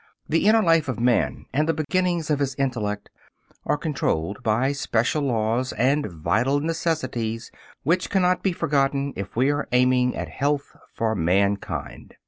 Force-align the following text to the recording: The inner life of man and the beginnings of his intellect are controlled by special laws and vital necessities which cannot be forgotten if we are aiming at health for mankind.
The 0.27 0.47
inner 0.47 0.63
life 0.63 0.87
of 0.87 0.99
man 0.99 1.45
and 1.53 1.69
the 1.69 1.75
beginnings 1.75 2.31
of 2.31 2.39
his 2.39 2.55
intellect 2.55 3.11
are 3.67 3.77
controlled 3.77 4.41
by 4.41 4.71
special 4.71 5.21
laws 5.21 5.73
and 5.73 6.07
vital 6.07 6.59
necessities 6.59 7.51
which 7.83 8.09
cannot 8.09 8.41
be 8.41 8.51
forgotten 8.51 9.13
if 9.15 9.35
we 9.35 9.51
are 9.51 9.67
aiming 9.71 10.15
at 10.15 10.27
health 10.27 10.75
for 10.91 11.13
mankind. 11.13 12.15